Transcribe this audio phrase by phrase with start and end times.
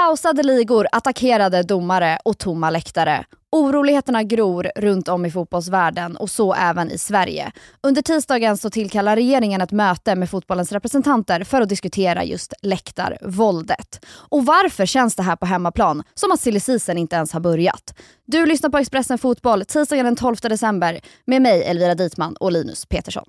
[0.00, 3.24] Pausade ligor, attackerade domare och tomma läktare.
[3.52, 7.52] Oroligheterna gror runt om i fotbollsvärlden och så även i Sverige.
[7.80, 14.06] Under tisdagen så tillkallar regeringen ett möte med fotbollens representanter för att diskutera just läktarvåldet.
[14.10, 17.94] Och varför känns det här på hemmaplan som att silly inte ens har börjat?
[18.26, 22.86] Du lyssnar på Expressen Fotboll tisdagen den 12 december med mig Elvira Ditman och Linus
[22.86, 23.24] Petersson.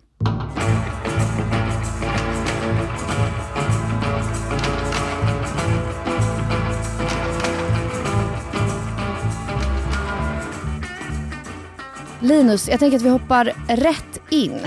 [12.23, 14.59] Linus, jag tänker att vi hoppar rätt in.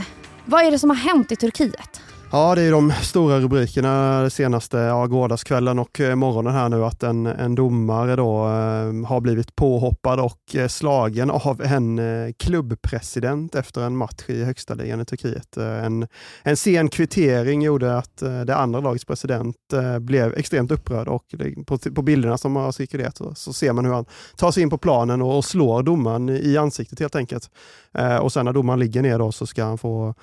[0.45, 2.01] Vad är det som har hänt i Turkiet?
[2.35, 7.03] Ja, det är de stora rubrikerna senaste ja, gårdagskvällen och eh, morgonen här nu att
[7.03, 13.55] en, en domare då eh, har blivit påhoppad och eh, slagen av en eh, klubbpresident
[13.55, 15.57] efter en match i högsta ligan i Turkiet.
[15.57, 16.07] Eh, en,
[16.43, 21.25] en sen kvittering gjorde att eh, det andra lagets president eh, blev extremt upprörd och
[21.31, 24.05] det, på, på bilderna som har cirkulerat så, så, ser man hur han
[24.37, 27.51] tar sig in på planen och, och slår domaren i ansiktet helt enkelt.
[27.95, 30.15] Eh, och sen när domaren ligger ner då så ska han få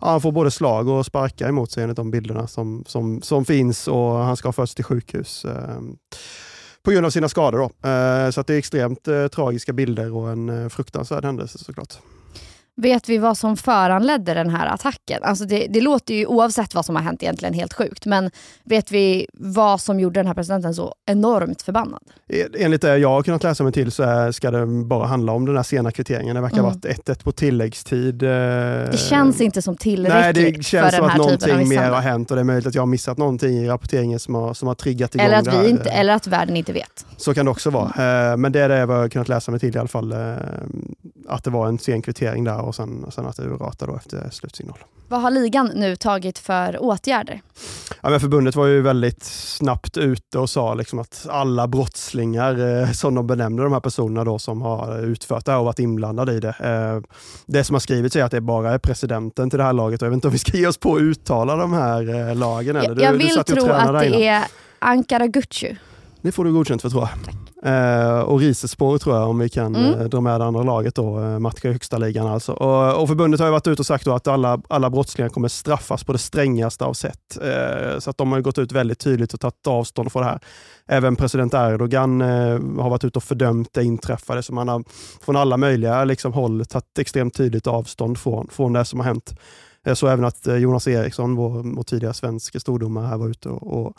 [0.00, 3.44] ja, han får både slag och sparkar emot sig enligt de bilderna som, som, som
[3.44, 5.80] finns och han ska först till sjukhus eh,
[6.82, 7.58] på grund av sina skador.
[7.58, 7.88] Då.
[7.88, 11.98] Eh, så det är extremt eh, tragiska bilder och en fruktansvärd händelse såklart.
[12.80, 15.22] Vet vi vad som föranledde den här attacken?
[15.22, 18.06] Alltså det, det, låter ju oavsett vad som har hänt egentligen helt sjukt.
[18.06, 18.30] Men
[18.64, 22.00] vet vi vad som gjorde den här presidenten så enormt förbannad?
[22.58, 25.56] Enligt det jag har kunnat läsa mig till så ska det bara handla om den
[25.56, 26.34] här sena kvitteringen.
[26.34, 26.64] Det verkar mm.
[26.64, 28.22] ha varit 1-1 på tilläggstid.
[28.22, 32.30] Eh, det känns inte som tillräckligt Nej, det känns som att någonting mer har hänt
[32.30, 34.74] och det är möjligt att jag har missat någonting i rapporteringen som har, som har
[34.74, 35.68] triggat igång eller att det här.
[35.68, 37.06] Inte, eller att världen inte vet.
[37.16, 37.90] Så kan det också vara.
[37.90, 38.40] Mm.
[38.40, 40.14] Men det är det jag har kunnat läsa mig till i alla fall.
[41.28, 44.78] Att det var en sen kvittering där och sen, sen att det urartade efter slutsignal.
[45.10, 47.40] Vad har ligan nu tagit för åtgärder?
[48.00, 52.90] Ja, men förbundet var ju väldigt snabbt ute och sa liksom att alla brottslingar, eh,
[52.90, 56.32] som de benämner de här personerna då, som har utfört det här och varit inblandade
[56.32, 56.54] i det.
[56.60, 57.12] Eh,
[57.46, 60.06] det som har skrivits är att det bara är presidenten till det här laget och
[60.06, 62.76] jag vet inte om vi ska ge oss på att uttala de här eh, lagen.
[62.76, 62.94] Eller?
[62.94, 64.44] Du, jag vill tro att det är
[64.78, 65.78] Ankara Gucci.
[66.20, 67.24] Det får du godkänt för tror jag.
[67.24, 67.39] Tack.
[67.62, 70.00] Eh, och Risespor tror jag, om vi kan mm.
[70.00, 72.52] eh, dra med det andra laget då, eh, matcha i högsta ligan alltså.
[72.52, 76.04] Och, och förbundet har ju varit ute och sagt att alla, alla brottslingar kommer straffas
[76.04, 77.38] på det strängaste av sätt.
[77.98, 80.40] Så att de har gått ut väldigt tydligt och tagit avstånd från det här.
[80.86, 84.84] Även president Erdogan har varit ute och fördömt det inträffade, så man har
[85.24, 89.34] från alla möjliga liksom, håll tagit extremt tydligt avstånd från, från det som har hänt.
[89.84, 93.86] Jag såg även att Jonas Eriksson, vår, vår tidigare svenska stordomare, här var ute och,
[93.86, 93.96] och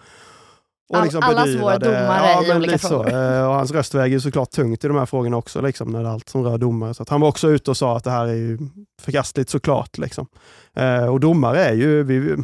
[0.89, 3.09] och liksom Allas vår domare ja, i olika frågor.
[3.09, 3.17] Så.
[3.17, 6.09] Eh, och hans röst väger såklart tungt i de här frågorna också, liksom, när det
[6.09, 6.93] är allt som rör domare.
[6.93, 8.57] Så han var också ute och sa att det här är ju
[9.01, 9.97] förkastligt såklart.
[9.97, 10.27] Liksom.
[10.75, 12.35] Eh, och domare är ju, vi,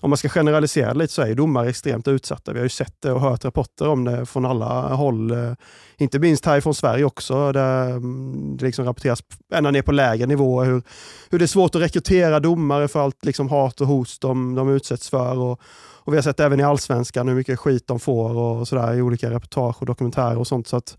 [0.00, 2.52] om man ska generalisera lite så är domare extremt utsatta.
[2.52, 5.30] Vi har ju sett det och hört rapporter om det från alla håll.
[5.30, 5.52] Eh,
[5.98, 9.22] inte minst härifrån Sverige också, där mm, det liksom rapporteras
[9.54, 10.82] ända ner på lägre nivåer hur,
[11.30, 14.68] hur det är svårt att rekrytera domare för allt liksom hat och hot de, de
[14.68, 15.38] utsätts för.
[15.38, 15.60] Och,
[16.02, 19.02] och vi har sett även i allsvenskan hur mycket skit de får och sådär i
[19.02, 20.68] olika reportage och dokumentärer och sånt.
[20.68, 20.96] Så att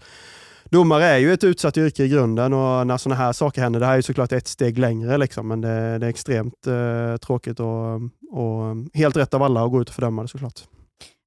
[0.71, 3.85] domare är ju ett utsatt yrke i grunden och när sådana här saker händer, det
[3.85, 7.95] här är såklart ett steg längre, liksom, men det, det är extremt eh, tråkigt och,
[8.31, 10.61] och helt rätt av alla att gå ut och fördöma det såklart.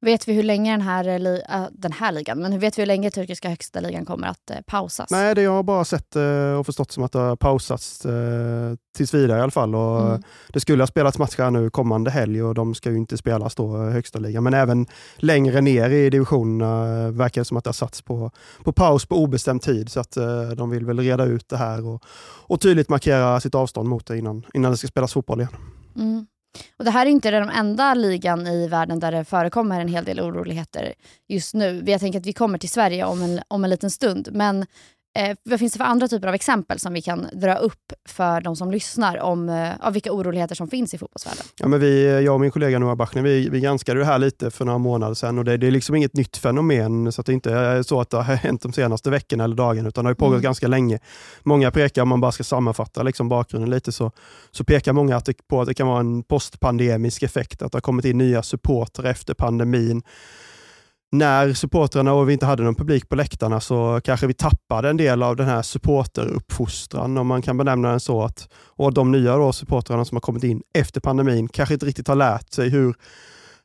[0.05, 2.87] Vet vi hur länge den här, äh, den här ligan, men hur vet vi hur
[2.87, 5.11] länge turkiska högsta ligan kommer att äh, pausas?
[5.11, 6.17] Nej, det jag har bara sett
[6.59, 8.13] och förstått som att det har pausats äh,
[8.97, 9.75] tills vidare i alla fall.
[9.75, 10.23] Och, mm.
[10.49, 13.77] Det skulle ha spelats matcher nu kommande helg och de ska ju inte spelas då
[13.77, 14.45] högsta ligan.
[14.45, 18.31] Men även längre ner i divisionerna verkar det som att det har satts på,
[18.65, 19.89] på paus på obestämd tid.
[19.89, 20.17] Så att
[20.57, 22.05] de vill väl reda ut det här och,
[22.47, 25.53] och tydligt markera sitt avstånd mot det innan, innan det ska spelas fotboll igen.
[25.97, 26.27] Mm.
[26.77, 30.05] Och Det här är inte den enda ligan i världen där det förekommer en hel
[30.05, 30.95] del oroligheter
[31.29, 31.83] just nu.
[31.87, 34.29] Jag tänker att vi kommer till Sverige om en, om en liten stund.
[34.33, 34.67] Men
[35.19, 38.41] Eh, vad finns det för andra typer av exempel som vi kan dra upp för
[38.41, 41.45] de som lyssnar om eh, vilka oroligheter som finns i fotbollsvärlden?
[41.57, 44.51] Ja, men vi, jag och min kollega Noah Bachner, vi, vi granskade det här lite
[44.51, 47.33] för några månader sedan och det, det är liksom inget nytt fenomen, så att det
[47.33, 50.15] inte är så att det har hänt de senaste veckorna eller dagarna, utan det har
[50.15, 50.43] pågått mm.
[50.43, 50.99] ganska länge.
[51.43, 54.11] Många pekar, om man bara ska sammanfatta liksom bakgrunden lite, så,
[54.51, 57.77] så pekar många att det, på att det kan vara en postpandemisk effekt, att det
[57.77, 60.03] har kommit in nya supporter efter pandemin
[61.13, 64.97] när supportrarna och vi inte hade någon publik på läktarna så kanske vi tappade en
[64.97, 68.23] del av den här supporteruppfostran, om man kan benämna den så.
[68.23, 72.09] Att, och de nya då, supportrarna som har kommit in efter pandemin kanske inte riktigt
[72.09, 72.95] har lärt sig hur,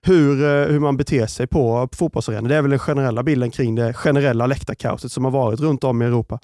[0.01, 2.49] hur, eh, hur man beter sig på fotbollsarenor.
[2.49, 6.01] Det är väl den generella bilden kring det generella läktarkaoset som har varit runt om
[6.01, 6.39] i Europa.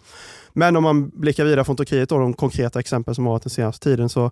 [0.54, 3.50] Men om man blickar vidare från Turkiet och de konkreta exempel som har varit den
[3.50, 4.32] senaste tiden så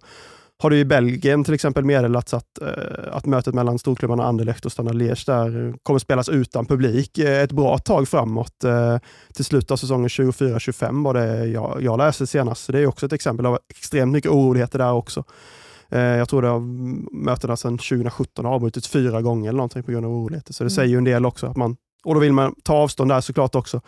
[0.64, 2.68] har det i Belgien till exempel meddelats att, eh,
[3.12, 7.78] att mötet mellan storklubbarna Anderlecht och Standard Liège där kommer spelas utan publik ett bra
[7.78, 8.66] tag framåt.
[9.34, 12.66] Till slutet av säsongen 24-25 var det jag, jag läste senast.
[12.66, 15.24] Så det är också ett exempel av extremt mycket oroligheter där också.
[15.90, 16.62] Jag tror att
[17.12, 20.54] mötena sedan 2017 har avbrutits fyra gånger eller någonting på grund av oroligheter.
[20.54, 20.76] Så det mm.
[20.76, 21.48] säger ju en del också.
[21.48, 23.82] att man Och då vill man ta avstånd där såklart också.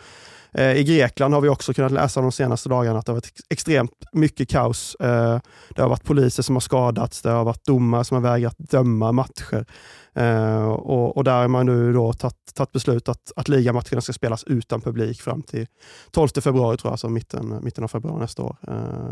[0.56, 3.32] Eh, I Grekland har vi också kunnat läsa de senaste dagarna att det har varit
[3.50, 4.94] extremt mycket kaos.
[5.00, 5.40] Eh,
[5.74, 9.12] det har varit poliser som har skadats, det har varit domare som har vägrat döma
[9.12, 9.66] matcher.
[10.14, 14.44] Eh, och, och, där har man nu då tagit beslut att, att ligamatcherna ska spelas
[14.44, 15.66] utan publik fram till
[16.10, 18.56] 12 februari, tror jag, alltså mitten, mitten av februari nästa år.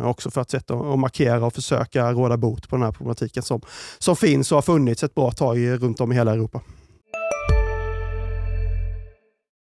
[0.02, 3.60] Också för att sätta och markera och försöka råda bot på den här problematiken som,
[3.98, 6.60] som finns och har funnits ett bra tag runt om i hela Europa.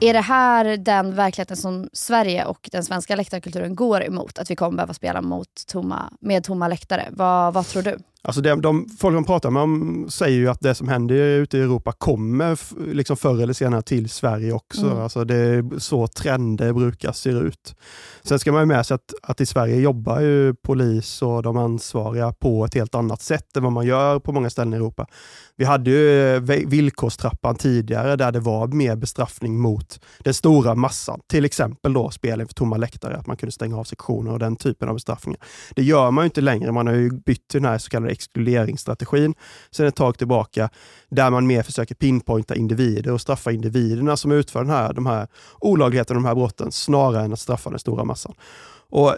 [0.00, 4.38] Är det här den verkligheten som Sverige och den svenska läktarkulturen går emot?
[4.38, 7.08] Att vi kommer behöva spela mot tomma, med tomma läktare?
[7.10, 7.98] Vad, vad tror du?
[8.26, 11.60] Alltså det, de folk man pratar med säger ju att det som händer ute i
[11.60, 12.58] Europa kommer
[12.92, 14.86] liksom förr eller senare till Sverige också.
[14.86, 14.98] Mm.
[14.98, 17.74] Alltså det är så trender brukar se ut.
[18.22, 21.56] Sen ska man ju med sig att, att i Sverige jobbar ju polis och de
[21.56, 25.06] ansvariga på ett helt annat sätt än vad man gör på många ställen i Europa.
[25.56, 31.20] Vi hade ju eh, villkorstrappan tidigare där det var mer bestraffning mot den stora massan.
[31.26, 34.56] Till exempel då spelen för tomma läktare, att man kunde stänga av sektioner och den
[34.56, 35.40] typen av bestraffningar.
[35.76, 36.72] Det gör man ju inte längre.
[36.72, 39.34] Man har ju bytt till den här så kallade exkluderingsstrategin
[39.70, 40.70] sedan ett tag tillbaka,
[41.08, 45.28] där man mer försöker pinpointa individer och straffa individerna som utför den här, de här
[45.60, 48.34] olagligheterna, de här brotten, snarare än att straffa den stora massan.
[48.90, 49.14] Och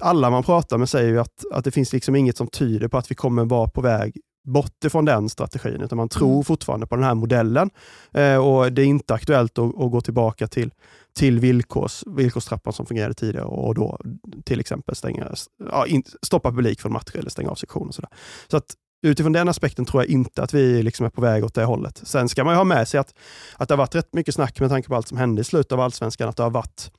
[0.00, 3.10] alla man pratar med säger att, att det finns liksom inget som tyder på att
[3.10, 6.44] vi kommer vara på väg bort ifrån den strategin, utan man tror mm.
[6.44, 7.70] fortfarande på den här modellen.
[8.12, 10.70] Eh, och Det är inte aktuellt att, att, gå tillbaka till,
[11.14, 14.00] till villkors, villkorstrappan som fungerade tidigare och då
[14.44, 15.34] till exempel stänga,
[15.70, 17.92] ja, in, stoppa publik från matcher eller stänga av sektioner.
[17.92, 18.10] Sådär.
[18.48, 18.74] Så att
[19.06, 22.00] utifrån den aspekten tror jag inte att vi liksom är på väg åt det hållet.
[22.04, 23.14] Sen ska man ha med sig att,
[23.56, 25.72] att det har varit rätt mycket snack med tanke på allt som hände i slutet
[25.72, 26.90] av allsvenskan, att det har varit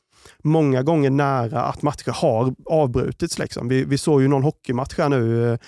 [0.43, 3.39] många gånger nära att matcher har avbrutits.
[3.39, 3.67] Liksom.
[3.67, 5.59] Vi, vi såg ju någon hockeymatch här nu eh,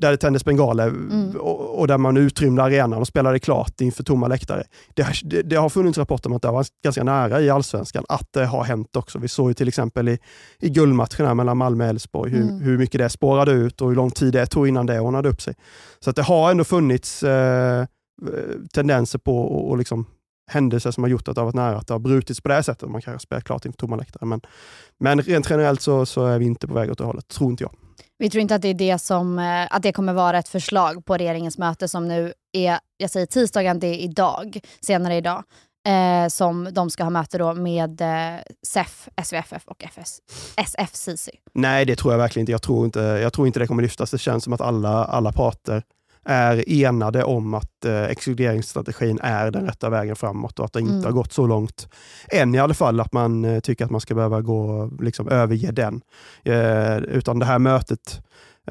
[0.00, 1.36] där det tändes bengaler mm.
[1.36, 4.64] och, och, där man utrymde arenan och spelade klart inför tomma läktare.
[4.94, 8.32] Det, det, det, har funnits rapporter om att det var ganska nära i allsvenskan att
[8.32, 9.18] det har hänt också.
[9.18, 10.18] Vi såg ju till exempel i,
[10.60, 12.60] i guldmatcherna mellan Malmö och Elfsborg hur, mm.
[12.60, 15.42] hur mycket det spårade ut och hur lång tid det tog innan det ordnade upp
[15.42, 15.54] sig.
[16.00, 17.86] Så att det har ändå funnits eh,
[18.72, 20.06] tendenser på och, och liksom
[20.50, 22.62] händelser som har gjort att det har varit nära att det har brutits på det
[22.62, 22.90] sättet.
[22.90, 24.26] Man kanske spelar klart inför tomma läktare.
[24.26, 24.40] Men,
[24.98, 27.64] men rent generellt så, så är vi inte på väg åt det hållet, tror inte
[27.64, 27.72] jag.
[28.20, 31.04] Vi tror inte att det, är det, som, eh, att det kommer vara ett förslag
[31.04, 35.42] på regeringens möte som nu är, jag säger tisdagen, det är idag, senare idag,
[35.88, 40.18] eh, som de ska ha möte då med eh, SEF, SVFF och FS,
[40.56, 41.28] SFCC.
[41.54, 42.52] Nej, det tror jag verkligen inte.
[42.52, 44.10] Jag tror inte, jag tror inte det kommer lyftas.
[44.10, 45.82] Det känns som att alla, alla parter
[46.24, 50.92] är enade om att eh, exkluderingsstrategin är den rätta vägen framåt och att det inte
[50.92, 51.04] mm.
[51.04, 51.88] har gått så långt
[52.28, 55.70] än i alla fall att man eh, tycker att man ska behöva gå, liksom, överge
[55.70, 56.00] den.
[56.44, 58.22] Eh, utan det här mötet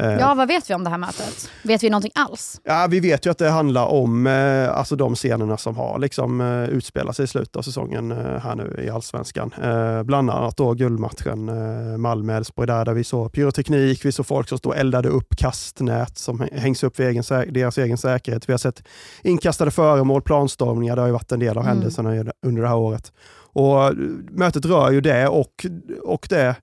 [0.04, 1.50] ja, vad vet vi om det här mötet?
[1.64, 2.62] Vet vi någonting alls?
[2.64, 6.42] Ja, vi vet ju att det handlar om eh, alltså de scenerna som har liksom,
[6.42, 9.54] eh, utspelat sig i slutet av säsongen eh, här nu i Allsvenskan.
[9.64, 14.50] Eh, bland annat då guldmatchen eh, Malmö-Elfsborg där, där vi såg pyroteknik, vi såg folk
[14.50, 18.50] som stod eldade upp kastnät som hängs upp för egen, deras egen säkerhet.
[18.50, 18.84] Vi har sett
[19.24, 21.68] inkastade föremål, planstormningar, det har ju varit en del av mm.
[21.68, 23.12] händelserna under det här året.
[23.54, 23.94] Och
[24.32, 25.66] Mötet rör ju det och,
[26.04, 26.56] och det Eh,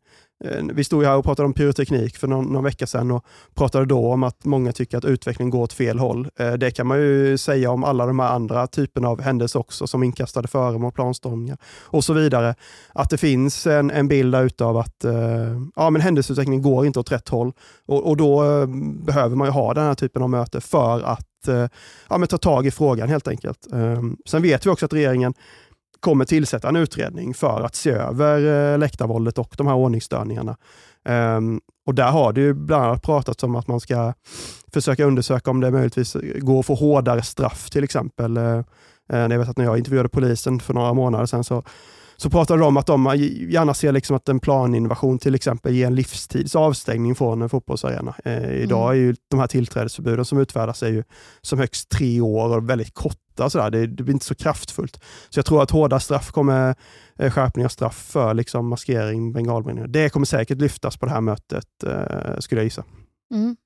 [0.44, 3.24] Eh, vi stod här och pratade om pyroteknik för någon, någon, vecka sedan och
[3.54, 6.28] pratade då om att många tycker att utvecklingen går åt fel håll.
[6.38, 9.86] Eh, det kan man ju säga om alla de här andra typerna av händelser också,
[9.86, 12.54] som inkastade föremål, planstormningar och så vidare.
[12.92, 15.12] Att det finns en, en bild av att eh,
[15.76, 17.52] ja, men händelseutvecklingen går inte åt rätt håll
[17.86, 18.66] och, och då
[19.06, 21.28] behöver man ju ha den här typen av möte för att
[22.08, 23.66] ja, men ta tag i frågan helt enkelt.
[24.26, 25.34] Sen vet vi också att regeringen
[26.00, 30.56] kommer tillsätta en utredning för att se över eh, läktarvåldet och de här ordningsstörningarna.
[31.08, 34.12] Um, och där har det ju bland annat pratats om att man ska
[34.72, 38.38] försöka undersöka om det möjligtvis går att få hårdare straff till exempel.
[38.38, 38.62] Uh,
[39.08, 41.62] jag vet att när jag intervjuade polisen för några månader sedan så
[42.16, 43.16] så pratar de om att de
[43.50, 48.14] gärna ser liksom att en planinnovation till exempel ger en livstids avstängning från en fotbollsarena.
[48.24, 51.04] Eh, idag är ju de här tillträdesförbuden som utfärdas är ju
[51.42, 52.94] som högst tre år och väldigt
[53.36, 53.50] korta.
[53.50, 53.70] Sådär.
[53.70, 55.00] Det, det blir inte så kraftfullt.
[55.30, 56.74] Så jag tror att hårda straff kommer,
[57.18, 61.20] eh, skärpning av straff för liksom maskering, bengalbränningar, det kommer säkert lyftas på det här
[61.20, 62.84] mötet eh, skulle jag gissa.
[63.32, 63.56] Mm.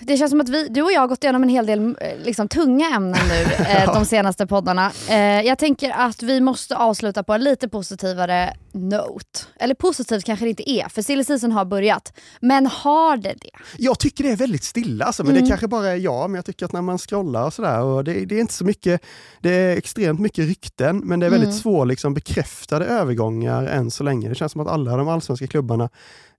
[0.00, 2.18] Det känns som att vi, du och jag har gått igenom en hel del eh,
[2.24, 4.92] liksom, tunga ämnen nu eh, de senaste poddarna.
[5.08, 9.40] Eh, jag tänker att vi måste avsluta på en lite positivare note.
[9.56, 12.12] Eller positivt kanske det inte är, för silly season har börjat.
[12.40, 13.50] Men har det det?
[13.78, 15.42] Jag tycker det är väldigt stilla, alltså, men mm.
[15.42, 16.30] det kanske bara är jag.
[16.30, 18.64] Men jag tycker att när man scrollar och sådär, och det, det, är inte så
[18.64, 19.00] mycket,
[19.40, 21.58] det är extremt mycket rykten, men det är väldigt mm.
[21.58, 24.28] svå liksom, bekräftade övergångar än så länge.
[24.28, 25.88] Det känns som att alla de allsvenska klubbarna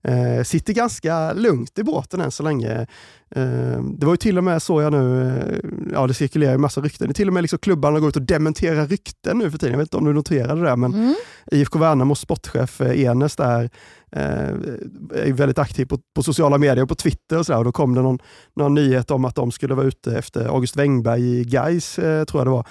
[0.04, 2.86] eh, sitter ganska lugnt i båten än så länge.
[3.30, 6.58] Eh, det var ju till och med så jag nu, eh, ja det cirkulerar ju
[6.58, 9.50] massa rykten, det är till och med liksom klubbarna går ut och dementerar rykten nu
[9.50, 9.72] för tiden.
[9.72, 11.14] Jag vet inte om du noterade det, men mm.
[11.52, 13.70] IFK Värnamos sportchef eh, Enes där
[14.16, 17.72] är väldigt aktiv på, på, sociala medier och på Twitter och, så där, och då
[17.72, 18.18] kom det någon,
[18.56, 22.46] någon nyhet om att de skulle vara ute efter August Wengberg i Gais tror jag
[22.46, 22.66] det var.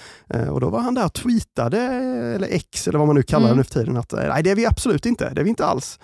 [0.50, 1.77] Och då var han där och tweetade,
[2.36, 3.57] eller X eller vad man nu kallar mm.
[3.57, 5.65] det nu för tiden, att nej det är vi absolut inte, det är vi inte
[5.65, 6.00] alls.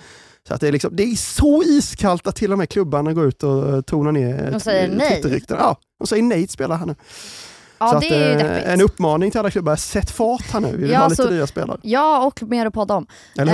[0.50, 3.25] Så att det, är liksom, det är så iskallt att till och med klubbarna går
[3.25, 5.41] ut och eh, tonar ner De säger nej.
[5.50, 6.96] Ja, de säger nej till spelare här nu.
[7.79, 10.60] Ja, så det att, är ju eh, en uppmaning till alla klubbar, sätt fart här
[10.60, 10.72] nu.
[10.72, 11.79] Vi vill ja, ha lite så, nya spelare.
[11.82, 13.08] Ja, och mer att podda om.
[13.38, 13.46] Eh,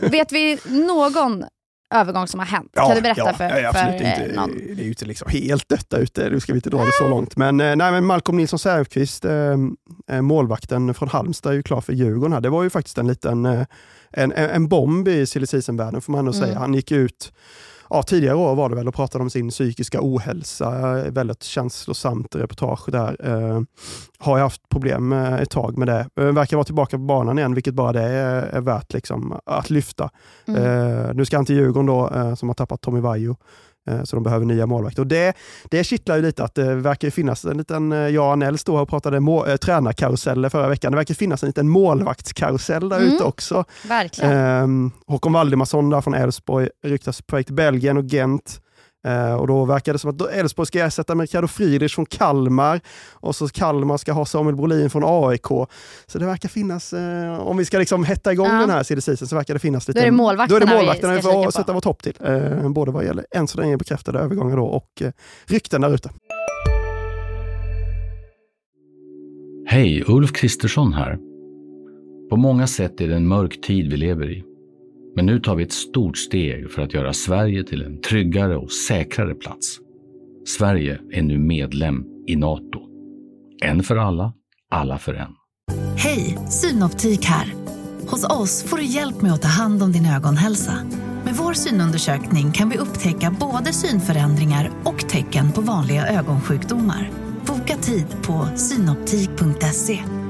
[0.10, 1.44] vet vi någon
[1.92, 2.70] övergång som har hänt?
[2.74, 4.50] Ja, kan du berätta ja, för, ja, för inte, någon?
[4.50, 7.08] Det är ju inte liksom helt dött ute, nu ska vi inte dra det så
[7.08, 7.36] långt.
[7.36, 12.32] Men, nej, men Malcolm Nilsson Säfqvist, eh, målvakten från Halmstad, är ju klar för Djurgården.
[12.32, 12.40] Här.
[12.40, 13.62] Det var ju faktiskt en liten eh,
[14.12, 16.46] en, en bomb i silly season-världen får man ändå mm.
[16.46, 16.58] säga.
[16.58, 17.32] Han gick ut
[17.92, 20.70] ja, tidigare år var det väl och pratade om sin psykiska ohälsa.
[21.10, 23.16] Väldigt känslosamt reportage där.
[23.24, 23.60] Eh,
[24.18, 26.06] har jag haft problem ett tag med det.
[26.20, 29.70] Eh, verkar vara tillbaka på banan igen, vilket bara det är, är värt liksom, att
[29.70, 30.10] lyfta.
[30.46, 30.62] Mm.
[30.62, 33.36] Eh, nu ska han till Djurgården då, eh, som har tappat Tommy Vaiho.
[33.88, 35.02] Eh, så de behöver nya målvakter.
[35.02, 38.32] Och det, det kittlar ju lite att det verkar finnas en liten, eh, jag och
[38.32, 40.92] Anel stod och pratade må, äh, tränarkaruseller förra veckan.
[40.92, 43.14] Det verkar finnas en liten målvaktskarusell där mm.
[43.14, 43.64] ute också.
[43.88, 44.32] Verkligen.
[44.32, 48.60] Eh, Håkon Valdimarsson där från Elfsborg ryktas på väg till Belgien och Gent.
[49.08, 52.80] Uh, och då verkar det som att Elfsborg ska ersätta med Ricardo Friedrich från Kalmar
[53.12, 55.46] och så Kalmar ska ha Samuel Brolin från AIK.
[56.06, 58.60] Så det verkar finnas, uh, om vi ska liksom hetta igång ja.
[58.60, 60.00] den här cd så verkar det finnas lite...
[60.00, 62.14] Då är det målvakterna, då är det målvakterna vi, vi får sätta vårt hopp till.
[62.28, 65.02] Uh, både vad gäller än så länge bekräftade övergångar då och
[65.46, 66.10] rykten där ute.
[69.66, 71.18] Hej, Ulf Kristersson här.
[72.30, 74.51] På många sätt är det en mörk tid vi lever i.
[75.16, 78.72] Men nu tar vi ett stort steg för att göra Sverige till en tryggare och
[78.72, 79.78] säkrare plats.
[80.46, 82.80] Sverige är nu medlem i Nato.
[83.64, 84.32] En för alla,
[84.70, 85.32] alla för en.
[85.96, 87.54] Hej, Synoptik här.
[88.08, 90.72] Hos oss får du hjälp med att ta hand om din ögonhälsa.
[91.24, 97.10] Med vår synundersökning kan vi upptäcka både synförändringar och tecken på vanliga ögonsjukdomar.
[97.46, 100.21] Boka tid på synoptik.se.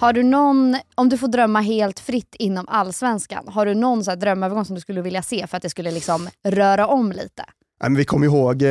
[0.00, 4.14] Har du någon, om du får drömma helt fritt inom allsvenskan, har du någon så
[4.14, 7.44] drömövergång som du skulle vilja se för att det skulle liksom röra om lite?
[7.82, 8.68] Men vi kommer ihåg, eh,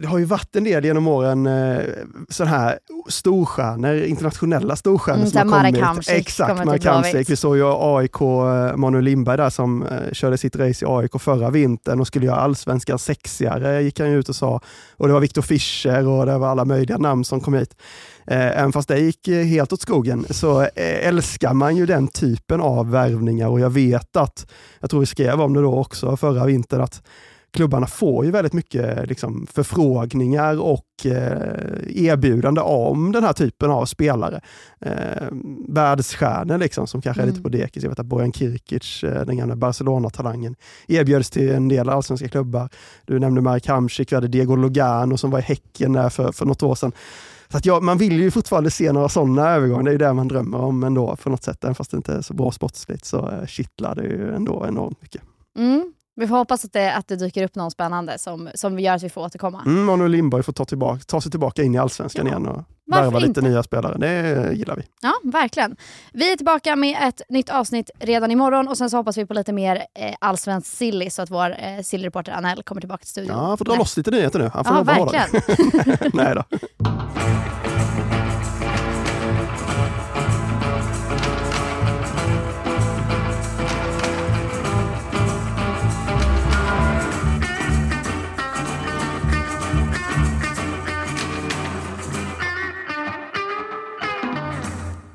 [0.00, 1.80] det har ju varit en del genom åren eh,
[2.28, 5.80] sådana här storstjärnor, internationella storstjärnor mm, som har kommit.
[5.80, 7.30] Hamsik, Exakt, Marek.
[7.30, 11.50] Vi såg ju AIK, eh, Manuel Lindberg där som körde sitt race i AIK förra
[11.50, 14.60] vintern och skulle göra allsvenskan sexigare, gick han ut och sa.
[14.96, 17.76] Och det var Viktor Fischer och det var alla möjliga namn som kom hit.
[18.26, 23.48] Även fast det gick helt åt skogen så älskar man ju den typen av värvningar
[23.48, 24.46] och jag vet att,
[24.80, 27.02] jag tror vi skrev om det då också förra vintern, att
[27.52, 33.84] klubbarna får ju väldigt mycket liksom, förfrågningar och eh, erbjudande om den här typen av
[33.84, 34.40] spelare.
[34.80, 35.28] Eh,
[35.68, 37.28] världsstjärnor liksom, som kanske mm.
[37.28, 37.52] är lite mm.
[37.52, 37.82] på dekis.
[37.82, 40.56] Jag vet att Bojan Kirkic, eh, den gamla Barcelona-talangen,
[40.88, 42.68] erbjöds till en del allsvenska klubbar.
[43.04, 46.46] Du nämnde Marek Hamsik, vi hade Diego Lugano som var i Häcken där för, för
[46.46, 46.92] något år sedan.
[47.50, 49.82] Så att ja, man vill ju fortfarande se några sådana övergångar.
[49.82, 51.64] Det är ju det man drömmer om ändå på något sätt.
[51.64, 55.02] Även fast det inte är så bra sportsligt så eh, kittlar det ju ändå enormt
[55.02, 55.22] mycket.
[55.58, 55.92] Mm.
[56.20, 59.02] Vi får hoppas att det, att det dyker upp någon spännande som, som gör att
[59.02, 59.62] vi får återkomma.
[59.66, 62.32] Mm, Manuel Lindberg får ta, tillbaka, ta sig tillbaka in i Allsvenskan ja.
[62.32, 63.98] igen och värva lite nya spelare.
[63.98, 64.82] Det gillar vi.
[65.02, 65.76] Ja, verkligen.
[66.12, 69.34] Vi är tillbaka med ett nytt avsnitt redan imorgon och sen så hoppas vi på
[69.34, 73.36] lite mer eh, allsvensk silly så att vår eh, sillreporter Anel kommer tillbaka till studion.
[73.36, 74.50] Ja, han får dra loss lite nyheter nu.
[74.54, 76.08] Han får ja, verkligen.
[76.12, 76.44] Nej då.